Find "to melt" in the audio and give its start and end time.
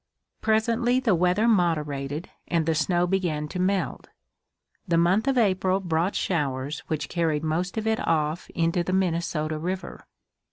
3.49-4.09